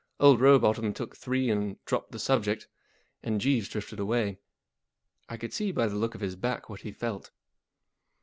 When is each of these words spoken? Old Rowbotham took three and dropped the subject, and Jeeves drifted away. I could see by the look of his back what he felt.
Old 0.19 0.39
Rowbotham 0.41 0.93
took 0.95 1.15
three 1.15 1.51
and 1.51 1.77
dropped 1.85 2.11
the 2.11 2.17
subject, 2.17 2.67
and 3.21 3.39
Jeeves 3.39 3.69
drifted 3.69 3.99
away. 3.99 4.39
I 5.29 5.37
could 5.37 5.53
see 5.53 5.71
by 5.71 5.85
the 5.85 5.95
look 5.95 6.15
of 6.15 6.21
his 6.21 6.35
back 6.35 6.67
what 6.69 6.81
he 6.81 6.91
felt. 6.91 7.29